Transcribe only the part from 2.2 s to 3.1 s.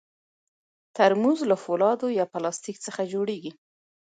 پلاستیک څخه